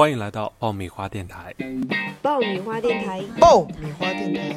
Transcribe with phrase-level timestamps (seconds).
[0.00, 1.54] 欢迎来到爆米花电台。
[2.22, 4.56] 爆米花电台，爆米花电台，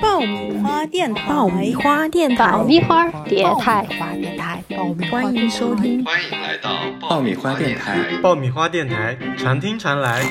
[0.00, 4.64] 爆米花电台，爆米花电台，爆米花电台，花电台，
[5.10, 6.02] 欢迎收听。
[6.02, 10.22] 欢迎来到爆米花电台，爆米花电台，常听常来。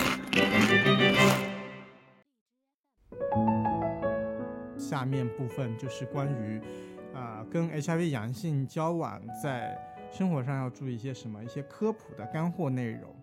[4.75, 6.59] 下面部分就是关于，
[7.13, 9.77] 呃，跟 HIV 阳性交往，在
[10.11, 13.15] 生活上要注意一些什么，一些科普的干货内容。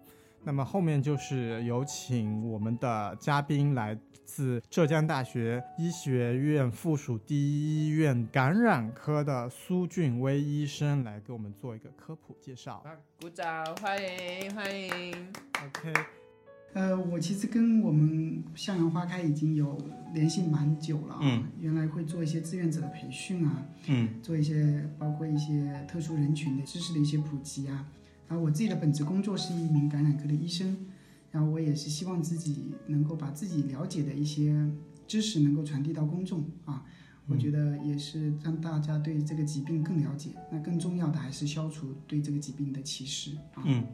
[0.45, 12.83] 那么后面就是有请我们的嘉宾，来自浙江大学医学院附属第一医院感染科的苏俊威医生来给我们做一个科普介绍。
[13.21, 15.13] 鼓掌，欢迎欢迎。
[15.67, 15.93] OK，
[16.73, 19.77] 呃，我其实跟我们向阳花开已经有
[20.15, 21.21] 联系蛮久了啊。
[21.23, 21.45] 嗯。
[21.59, 27.87] 原来会做一些志愿者的培训啊，嗯，做一些包括一些特殊人群的知识的一些普及啊。
[28.29, 30.77] 然后我自己的本职工作是一名感染科的医生，
[31.31, 34.71] 然后我也是希望自己能够把自己了解的一些
[35.07, 36.85] 知识能够传递到公众啊。
[37.27, 40.31] 我觉得也是让大家对这个疾病更了解。
[40.51, 43.63] 那更重要的还是消除对这个疾病的歧视啊。
[43.65, 43.85] 嗯。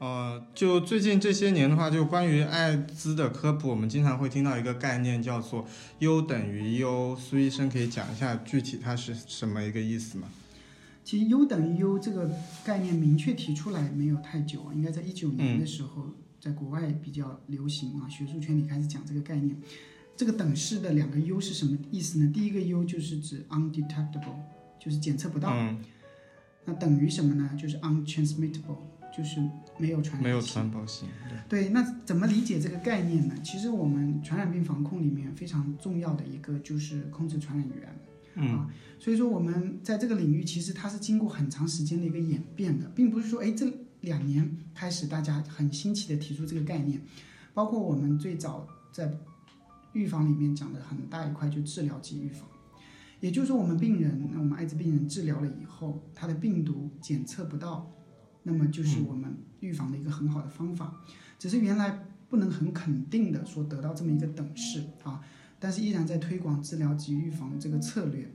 [0.00, 5.64] 呃，就最近这些年的话，就关于艾滋的科普，我们经常会听到一个概念叫做
[6.00, 10.28] ““U 等于 U” ”。苏医生可以讲一下具体它是什么一个意思吗？
[11.04, 16.08] 其实 U 等于 U 这个概念明确提出来没有太久，应该在一九年的时候，
[16.40, 19.54] 在国外比较流行啊，学术圈里开始讲这个概念。
[20.16, 22.30] 这个等式的两个 U 是什么意思呢？
[22.32, 24.36] 第一个 U 就是指 undetectable，
[24.80, 25.50] 就是检测不到。
[25.52, 25.78] 嗯。
[26.64, 27.50] 那等于什么呢？
[27.60, 28.78] 就是 untransmittable，
[29.14, 30.22] 就是没有传。
[30.22, 31.08] 没有传播性。
[31.28, 31.64] 对。
[31.64, 33.34] 对，那怎么理解这个概念呢？
[33.42, 37.94] 其实我们传染病防控里面非常重要的一个就是控制传染源。
[38.34, 38.48] 嗯。
[38.48, 47.00] 啊，所以说我们在这个领域，其实它是经过很长时间的一个演变的，并不是说，哎，这两年开始大家很新奇的提出这个概念，
[47.52, 49.12] 包括我们最早在
[49.92, 52.48] 预防里面讲的很大一块就治疗及预防，
[53.20, 57.92] 也就是说我们病人，我们艾滋病人治疗了以后，他的病毒检测不到，
[58.42, 61.00] 那么就是我们预防的一个很好的方法，
[61.38, 65.22] 只是原来不能很肯定的说得到这么一个等式啊。
[65.58, 68.30] 但是依然在推广治疗及预防这个策略，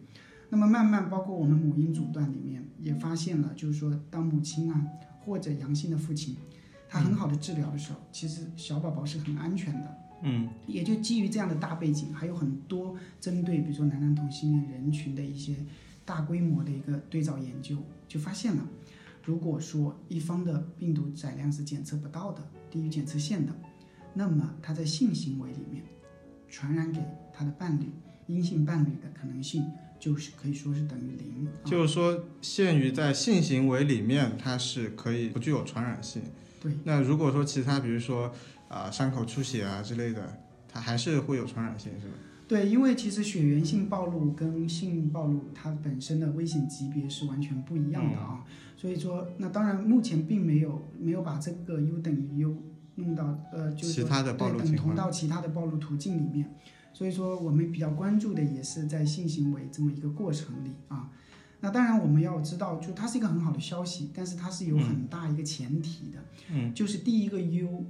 [0.49, 4.87] 那么慢慢包括我们母婴阻断里面也发现了，就是说当母亲啊
[5.23, 6.35] 或者阳性的父亲，
[6.87, 9.97] 他很好的治疗的时候，其实小宝宝是很安全的。
[10.21, 15.55] 嗯，也就基于这样的大背景，还有很多针对比如说男男同性恋人群的一些
[16.03, 17.77] 大规模的一个对照研究，
[18.07, 18.67] 就发现了，
[19.23, 23.55] 如果说一方的病毒载量是检测不到的，低于检测线的，
[24.13, 25.83] 那么他在性行为里面。
[26.49, 26.99] 传染给
[27.33, 27.91] 他的伴侣，
[28.27, 29.65] 阴性伴侣的可能性
[29.99, 31.47] 就是可以说是等于零。
[31.63, 36.21] 就是说，限于在性行为里面，它是可以不具有传染性。
[36.61, 36.71] 对。
[36.83, 38.33] 那如果说其他，比如说
[38.67, 42.13] 啊伤口出血啊之类的，它还是会有传染性，是吧？
[42.47, 48.43] 对，因为其实血源性暴露跟性暴露它本身的危险级别是完全不一样的啊。
[48.43, 52.57] 嗯、所以说，那当然目前并没有没有把这个 U 等于优。
[52.99, 56.55] 弄到呃，就是其他的暴露对等同到其他的暴露途径里面，
[56.93, 61.09] 所以说我们比较关注的也是在性行为这么一个过程里啊。
[61.61, 66.19] 那当然我们要知道，就它是一个很好的消息，但是它是有很大一个前提的，
[66.51, 67.85] 嗯，就是第一个 U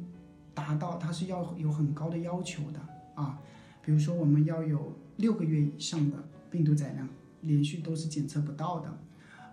[0.53, 2.79] 达到它是要有很高的要求的
[3.13, 3.39] 啊。
[3.83, 6.17] 比如说我们要有六个月以上的
[6.49, 7.07] 病毒载量，
[7.41, 8.97] 连续都是检测不到的。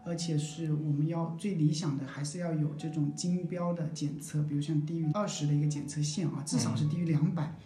[0.06, 7.56] 而且是我们要最理想的，还是要有这种金标的检测，比如像低于二十的一个检测线啊，至少是低于两百。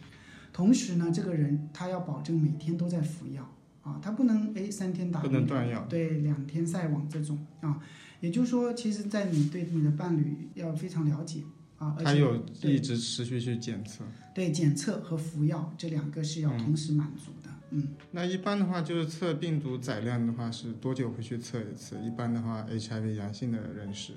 [0.53, 3.47] 同时呢，这个人他要保证每天都在服药
[3.83, 7.79] 啊，他不能哎三天打不能断药，对，两天晒网这种啊。
[8.21, 11.43] 也就是说，其实，在你对你的伴侣要非常了解
[11.77, 14.05] 啊，而且他有一直持续去检测。
[14.35, 17.50] 对，检测和服药这两个是要同时满足的。
[17.71, 21.97] 嗯，那一般的话，就是测病毒载量的话，是多久会去测一次？
[22.05, 24.15] 一般的话，HIV 阳性的人士，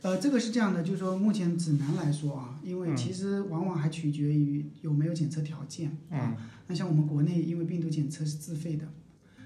[0.00, 6.34] 呃，这个是这样的，就是说目前指南来说啊，因为其实往往还取决于有没有检测条件啊。
[6.34, 6.36] 嗯、
[6.68, 8.88] 那像我们国内，因为病毒检测是自费的，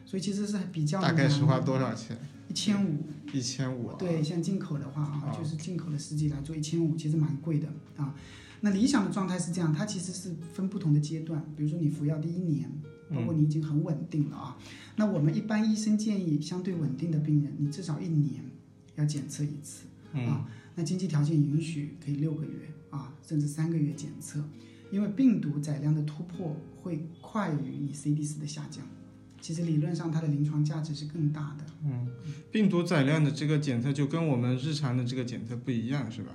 [0.06, 2.16] 所以其实是比较大概是花多少钱？
[2.48, 3.06] 一千五。
[3.32, 3.92] 一千五。
[3.94, 7.66] 对，像进口的话啊，哦就是进口的试剂来做一千五，其实蛮贵的
[7.96, 8.14] 啊。
[8.62, 12.70] 那理想的状态是这样，它其实是分不同的阶段，比如说你服药第一年。
[13.14, 14.56] 包括你已经很稳定了啊，
[14.96, 18.42] 那我们一般医生建议相对稳定的病人，你至少一年
[18.94, 20.48] 要检测一次啊。
[20.74, 22.52] 那经济条件允许，可以六个月
[22.88, 24.42] 啊，甚至三个月检测，
[24.90, 28.82] 因为病毒载量的突破会快于你 CD 四的下降。
[29.42, 31.66] 其实理论上它的临床价值是更大的。
[31.84, 32.08] 嗯，
[32.50, 36.32] 病毒载量的这个检测就跟我们日常的这个检测不一样，是吧？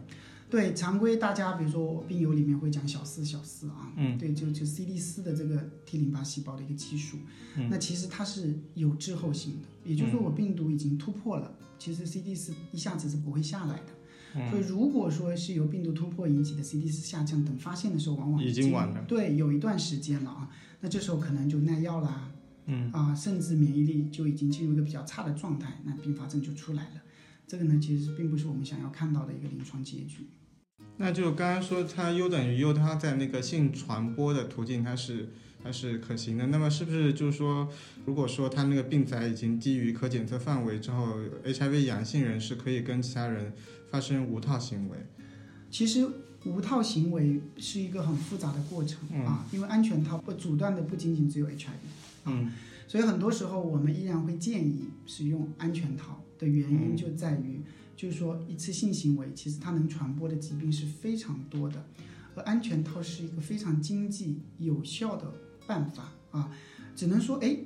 [0.50, 4.18] 对，常规大家比如说病友里面会讲小四小四啊，嗯。
[4.18, 7.18] 对，就就 CD 四的这个 T 淋巴细胞的一个基数，
[7.58, 7.68] 嗯。
[7.70, 13.94] 那其实它是有滞后性的，也就是说我病毒已经突破了，其实 CD 四一下子是不会下来的。
[14.36, 14.50] 嗯。
[14.50, 19.04] 所以如果说是由病毒突破引起的 CD 四下降，等发现的时候，往往已经晚了。
[19.06, 20.50] 对，有一段时间了啊，
[20.80, 22.32] 那这时候可能就耐药啦，
[22.68, 22.90] 嗯。
[22.94, 27.02] 啊，甚至免疫力就已经进入一个比较差的状态，那并发症就出来了。
[27.48, 30.28] 这个呢，其实并不是我们想要看到的一个临床结局。
[30.98, 35.30] 那就刚刚说它 U 等于 U，它在那个性传播的途径它是
[35.64, 36.48] 它是可行的。
[36.48, 37.70] 那么是不是就是说，
[38.06, 41.16] 如果说它那个病载已经低于可检测范围之后
[41.46, 43.54] ，HIV 阳性人是可以跟其他人
[43.90, 44.98] 发生无套行为？
[45.72, 46.06] 其实
[46.46, 51.70] 无套行为是一个很复杂的过程、啊，因为安全套不阻断的不仅仅只有 HIV，
[52.26, 52.52] 嗯
[52.88, 56.98] 所以很多时候我们依然会建议使用安全套的原因嗯。
[56.98, 57.62] 就在于，
[57.96, 61.86] 就是说一次性行为其实它能传播的疾病是非常多的，
[62.36, 65.34] 而安全套是一个非常经济有效的
[65.66, 66.52] 办法啊，
[66.96, 67.58] 只能说哎，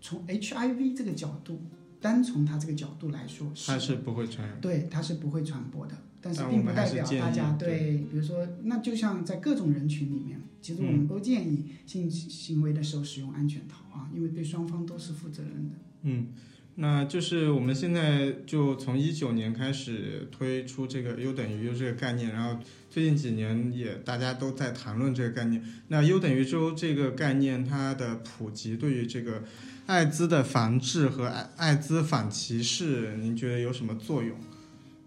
[0.00, 1.60] 从 HIV 这个角度，
[2.00, 4.60] 单从它这个角度来说，它是不会传染。
[4.60, 11.06] 对，它是不会传播的，但是并不代表大家对对，比如说，那就像在各种人群里面，其实我们嗯。
[11.06, 15.76] 都建议性行为的时候使用安全套啊，因为对双方都是负责任的。
[16.02, 16.28] 嗯，
[16.76, 22.58] 那就是我们现在就从一九年开始推出这个 U 等于 U 这个概念，然后
[22.88, 25.62] 最近几年也大家都在谈论这个概念。
[25.88, 29.42] 那 U 等于 U 这个概念，它的普及对于这个
[29.86, 34.38] 艾滋的防治和艾艾滋反歧视，您觉得有什么作用？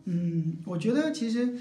[0.05, 1.57] 嗯，我觉得其实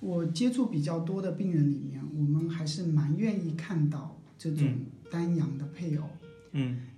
[0.00, 4.68] 我接触比较多的病人里面，我们还是蛮愿意看到这种
[5.10, 6.23] 单阳的配偶嗯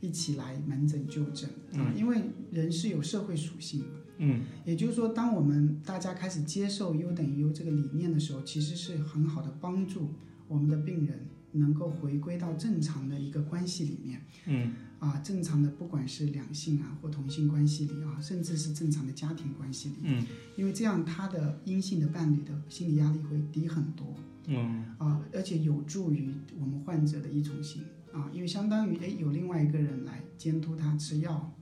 [0.00, 1.96] 一起来门诊就诊啊，嗯。
[1.96, 3.86] 因为人是有社会属性的。
[4.18, 4.42] 嗯。
[4.64, 10.10] 也就是说，当我们大家开始接受 U 等于 U 这个理念的时候，其实是很好的帮助
[10.46, 14.72] 我们的病人能够回归到正常的一个关系里面嗯。
[14.98, 20.26] 啊，正常的不管是两性啊或同性关系里啊，甚至是正常的家庭关系里，嗯。
[20.56, 24.14] 因为这样他的阴性的伴侣的心理压力会低很多。
[24.46, 24.86] 嗯。
[24.98, 27.82] 啊，而且有助于我们患者的依从性
[28.16, 31.52] 啊，因为相当于哎有另外一个人来监督他吃药，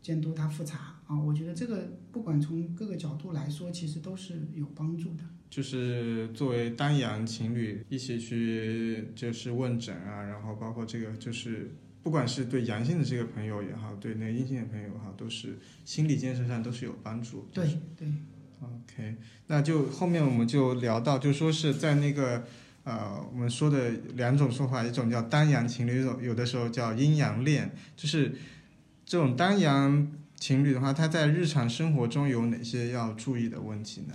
[0.00, 5.24] 监督他复查啊，我觉得这个不管从各个角度来说，其实都是有帮助的。
[5.50, 11.70] 就是作为单阳情侣一起去就是问诊啊，然后包括这个就是
[12.02, 17.46] 不管是对阳性的这个朋友也好，对那个阴性的朋友也好，都是心理建设上都是有帮助。
[17.52, 17.68] 对
[17.98, 18.08] 对
[18.62, 19.16] ，OK，
[19.48, 22.46] 那就后面我们就聊到，就说是在那个
[22.84, 28.34] 呃，我们说的两种说法，一种叫单阳情侣，一种有的时候叫阴阳恋，就是
[29.06, 34.14] 这种单阳情侣的话，他在日常生活中有哪些要注意的问题呢？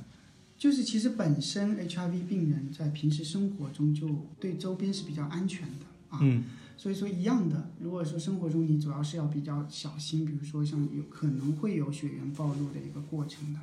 [0.57, 4.07] 就是其实本身 HIV 病人在平时生活中就
[4.39, 6.43] 对周边是比较安全的啊，嗯
[6.75, 13.59] 所以说一样的，如果说生活中你主要是要比较小心，比如说像有可能会有血源暴露的一个过程的，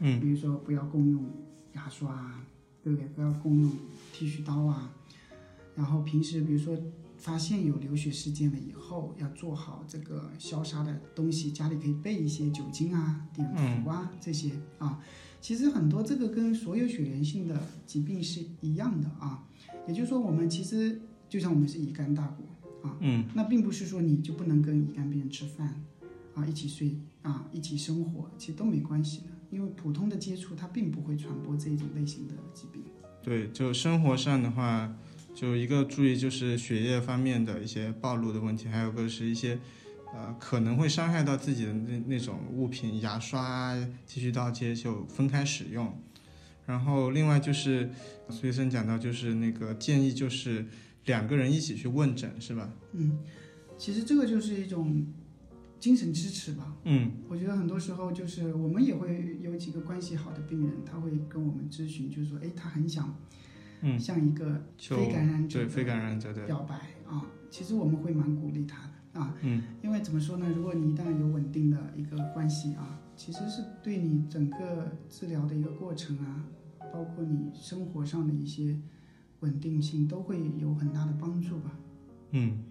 [0.00, 1.24] 嗯比如说不要共用
[1.74, 2.44] 牙刷啊，
[2.88, 3.08] 对不对？
[3.08, 3.70] 不要共用
[4.12, 4.90] 剃须刀啊。
[5.74, 6.76] 然后平时比如说
[7.18, 15.00] 发现有流血事件了以后，要做好这个消杀的东西，家里可以备一些酒精啊、碘伏啊、这些啊。
[15.40, 19.44] 其实很多这个跟所有血源性的疾病是一样的啊。
[19.86, 25.80] 也就是说，我们其实就像我们是乙肝大国啊，嗯那并不是说你就不能跟乙肝病人吃饭
[26.34, 32.82] 啊，一起睡啊，一起生活，其实都没关系的，因为普通的接触它并不会传播这种类型的疾病。
[33.22, 34.96] 对，就生活上的话，
[35.34, 39.58] 就一个注意就是血液方面的一些暴露的问题，还有个是一些
[40.14, 46.00] 呃可能会伤害到自己的那那种物品，牙刷啊、剃须刀这些就分开使用。
[46.66, 47.90] 然后另外就是
[48.28, 50.66] 苏医生讲到，就是那个建议就是
[51.06, 52.70] 两个人一起去问诊，是吧？
[52.92, 53.18] 嗯，
[53.78, 55.06] 其实这个就是一种
[55.78, 56.76] 精神支持吧。
[56.84, 63.14] 嗯我觉得很多时候就是我们也会有几个关系好的病人，他会跟我们咨询，就是说，哎，他很想
[63.82, 66.74] 嗯，向一个非感染者对非感染者的，表白
[67.06, 67.24] 啊。
[67.50, 70.48] 其实我们会蛮鼓励他的啊，嗯因为怎么说呢？
[70.54, 76.44] 如果你一旦有稳定的一个关系啊，其实是对你整个治疗的一个过程啊，
[76.92, 78.76] 包括你生活上的一些
[79.40, 81.78] 稳定性，都会有很大的帮助吧。
[82.32, 82.64] 嗯。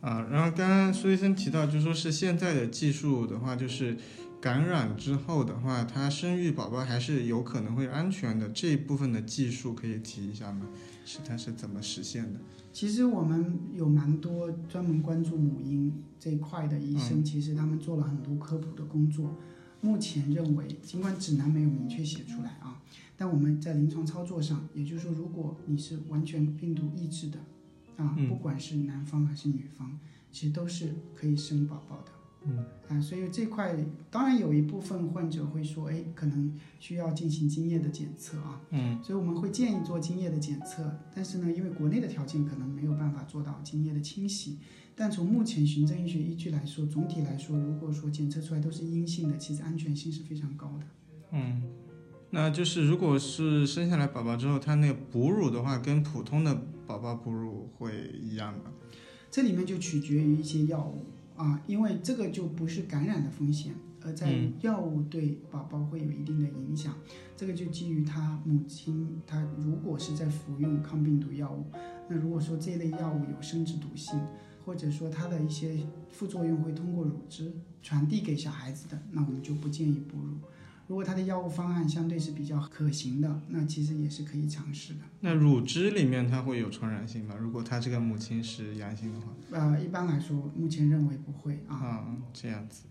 [0.00, 3.96] 啊，然后刚刚苏医生提到，就说是现在的技术的话，就是
[4.40, 8.48] 感染之后的话，它生育宝宝还是有可能会安全的。
[8.50, 10.66] 这一部分的技术可以提一下吗？
[11.04, 12.40] 是它是怎么实现的？
[12.72, 19.34] 其实我们有蛮多专门关注母婴这一块的医生，其实他们做了很多科普的工作。
[19.80, 22.82] 目前认为，尽管指南没有明确写出来啊，
[23.16, 27.38] 但我们在临床操作上，也就是说，如果你是完全病毒抑制的，
[27.96, 29.98] 啊，嗯不管是男方还是女方，
[30.30, 32.12] 其实都是可以生宝宝的。
[32.48, 33.76] 嗯，啊，所以这块
[34.08, 44.58] 当然有一部分患者会说，哎，可能需要进行精液的检测啊，嗯，所以我们会建议做精液的检测，但是呢，因为国内的条件可能没有办法做到精液的清洗，
[44.94, 50.86] 但从目前循证医学依据来说，总体来说，如果说检测出来都是阴性的，其实安全性是非常高的。
[51.32, 51.60] 嗯，
[52.38, 56.54] 那就是如果是生下来宝宝之后，他那个哺乳的话，跟普通的
[56.86, 58.64] 宝宝哺乳会一样吗？
[59.30, 61.02] 这里面就取决于一些药物
[61.40, 63.74] 啊，因为这个就不是感染的风险，
[64.04, 66.92] 而在药物对宝宝会有一定的影响。
[67.38, 71.64] 这个就基于他母亲，他如果是在服用抗病毒药物，
[72.06, 74.20] 那如果说这类药物有生殖毒性，
[74.62, 75.78] 或者说它的一些
[76.10, 77.50] 副作用会通过乳汁
[77.82, 80.34] 传递给小孩子的，那我们就不建议哺乳。
[80.86, 85.00] 如果它的药物方案相对是比较可行的，那其实也是可以尝试的。
[85.20, 87.34] 那乳汁里面它会有传染性吗？
[87.40, 89.26] 如果他这个母亲是阳性的话？
[89.50, 91.74] 呃，一般来说，目前认为不会啊。
[91.76, 92.84] 啊，这样子。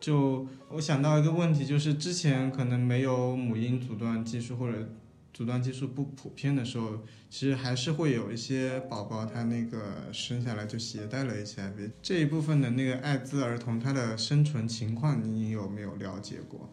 [0.00, 4.92] 就我想到一个问题，就是之前可能没有母婴阻断技术或者
[5.32, 16.68] 阻断技术不普遍的时候，其实还是会有一些宝宝他那个生下来就携带了 HIV 这一部分的那个艾滋儿童，他的生存情况你有没有了解过？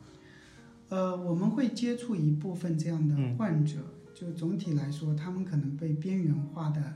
[0.89, 3.35] 呃，我们会接触一部分这样的嗯。
[3.37, 3.77] 患者，
[4.13, 6.95] 就总体来说，他们可能被边缘化的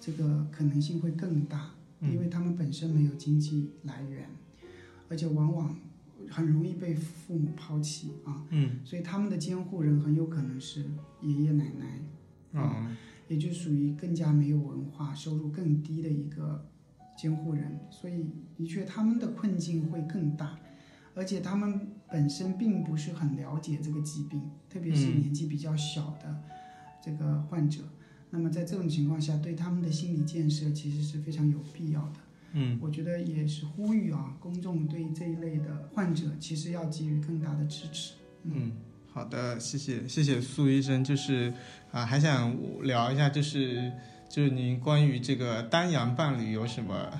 [0.00, 2.12] 这个可能性会更大，嗯。
[2.12, 4.28] 因为他们本身没有经济来源，
[5.08, 5.76] 而且往往
[6.30, 8.80] 很容易被父母抛弃啊，嗯。
[8.84, 10.84] 所以他们的监护人很有可能是
[11.22, 12.96] 爷爷奶奶，啊，嗯
[13.28, 16.64] 也就属于更加没有文化、收入更低的一个
[17.18, 18.24] 监护人，所以
[18.54, 20.56] 的确他们的困境会更大，
[21.12, 26.42] 而且他们本身并不是很了解这个疾病，特别是嗯年纪比较小的
[27.02, 27.82] 这个患者。
[28.30, 32.16] 那么在这种情况下，对他们的心理建设其实是非常有必要的。
[32.52, 38.14] 嗯我觉得也是呼吁啊，公众对这一类的患者其实要给予更大的支持。
[38.44, 38.72] 嗯，
[39.12, 41.52] 好的，谢谢谢谢苏医生，就是
[41.90, 43.92] 啊，还想聊一下，就是
[44.28, 47.10] 就是您关于这个单阳伴侣有什么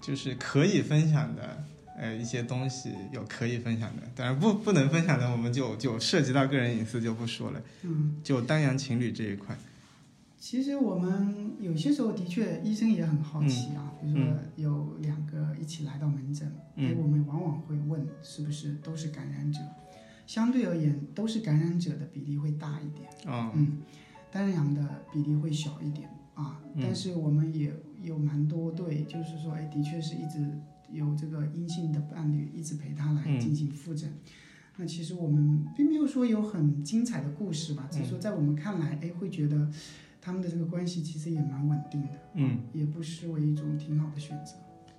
[0.00, 1.64] 就是可以分享的
[1.96, 8.20] 呃一些东西，有可以分享的，当然不不能分享的，我们就就涉及到个人隐私就不说了，嗯。
[8.22, 9.56] 就单阳情侣这一块，
[10.38, 13.92] 其实我们有些时候的确，医生也很好奇啊。
[14.00, 19.60] 比如说有两个一起来到门诊，嗯哎、我们往往会问是不是都是感染者。
[20.26, 23.78] 相对而言，都是感染者的比例会大一点，哦，嗯，
[24.30, 26.58] 单阳的比例会小一点啊。
[26.74, 27.70] 嗯但是我们也
[28.00, 30.38] 有蛮多对，就是说，哎，的确是一直
[30.92, 33.40] 有这个阴性的伴侣一直陪他来嗯。
[33.40, 34.12] 进行复诊。
[34.76, 39.70] 那其实我们并没有说有很精彩的故事吧，只是说在我们看来，哎，会觉得
[40.20, 44.54] 他们的这个关系其实也蛮稳定的，嗯，也不失为一种挺好的选择。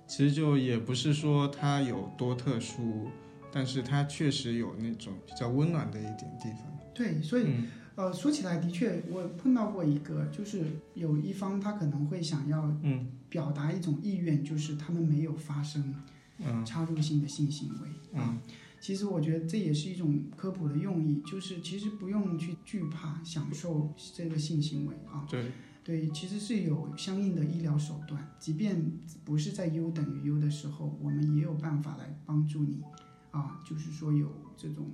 [0.06, 3.08] 其实就也不是说它有多特殊，
[3.50, 15.94] 但是它确实有那种比较温暖的一点地方，对，所以嗯呃，说起来的确，我碰到过一个，就是有一方他可能会想要嗯表达一种意愿，就是他们没有发生
[16.38, 18.30] 嗯插入性的性行为啊。
[18.32, 18.38] 嗯
[18.80, 25.24] 其实我觉得这也是一种科普的用意，就是其实不用去惧怕享受这个性行为啊。
[25.26, 28.92] 对，对，其实是有相应的医疗手段，即便
[29.24, 32.82] 不是在 U 等于 U 的时候，我们也有办法来帮助你
[33.30, 34.90] 啊，就是说有这种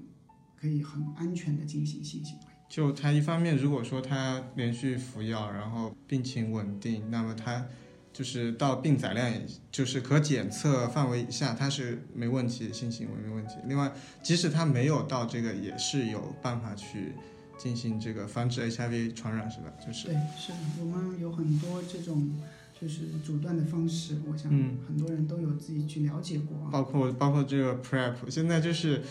[0.55, 2.45] 可以很安全的进行性行为。
[2.71, 7.67] 就他一方面，如果说他连续服药，然后病情稳定，那么他
[8.13, 9.29] 就是到病载量，
[9.73, 13.55] 就是可检测范围以下，他是没问题，性行为没问题。
[13.67, 17.13] 另外，即使他没有到这个，也是有办法去
[17.59, 19.65] 进行这个防止 HIV 传染，是吧？
[19.85, 22.39] 就是对，是的，我们有很多这种
[22.81, 26.71] 就是阻断的方式，我想嗯很多人都有自己去了解过啊。
[26.71, 29.03] 包括包括这个 PrEP，现在就是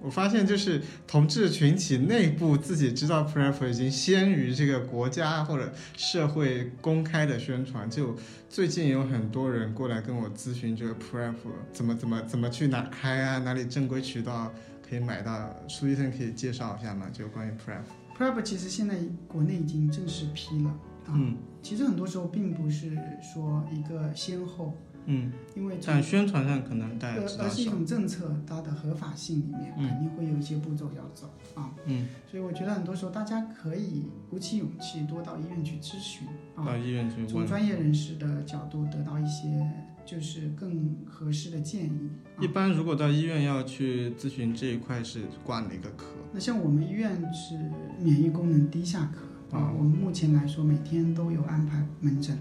[0.00, 7.90] 我发现就是同志群体内部自己知道 PrEP 已经先于这个国家或者社会公开的宣传。
[7.90, 8.16] 就
[8.48, 11.34] 最近有很多人过来跟我咨询这个 PrEP
[11.72, 14.52] 怎么怎么怎么去哪儿开啊，哪里正规渠道
[14.88, 15.54] 可以买到。
[15.68, 17.08] 苏医生可以介绍一下吗？
[17.12, 17.82] 就关于 PrEP。
[18.16, 20.70] PrEP 其实现在国内已经正式批了
[21.06, 21.12] 啊。
[21.14, 24.72] 嗯其实很多时候并不是说一个先后，
[25.10, 27.64] 嗯，因为在宣传上可能大家知道，而是一。
[27.64, 31.72] 种政策，它的合法性里面嗯肯定会有一些步骤要走啊。
[31.86, 37.46] 嗯，所以我觉得很多时候大家可以鼓起勇气多到医院去咨询啊到，医院去从。
[37.46, 39.66] 专业人士的角度得到一些
[40.04, 42.10] 就是更合适的建议。
[42.36, 46.06] 啊一般如果到医院要去咨询这一块是挂哪个科？
[46.32, 47.58] 那像我们医院是
[47.98, 52.38] 免疫功能低下科啊，哦我们目前来说每天都有安排门诊，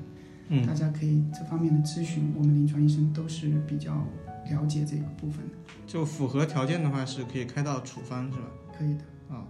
[0.49, 4.07] 嗯大家可以这方面的咨询，我们临床医生都是比较
[4.49, 5.53] 了解这个部分的，
[5.85, 8.47] 就符合条件的话是可以开到处方是吧？
[8.77, 9.03] 可以的。
[9.29, 9.45] 啊、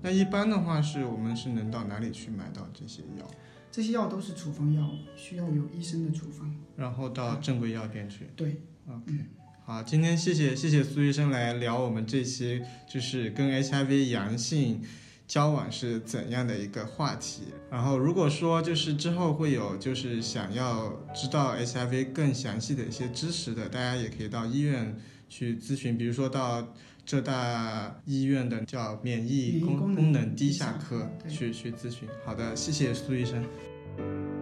[0.00, 3.26] 那一般的话是我们是能到哪里去买到这些药？
[3.70, 6.50] 这些药都是处方药物，需要有医生的处方。
[6.76, 8.26] 然后到正规药店去。
[8.34, 9.12] 对，OK，
[9.64, 14.80] 好，今天谢谢谢谢苏医生来聊我们这些就是跟 HIV 阳性
[15.28, 17.42] 交往是怎样的一个话题。
[17.70, 24.96] 然后如果说就是之后会有就是想要知道 HIV 更详细的一些知识的，大家也可以到医院
[25.28, 32.08] 去咨询，比如说到浙大医院的叫免疫功功能低低下下科对去去咨询。
[32.24, 34.37] 好的，谢谢苏医生。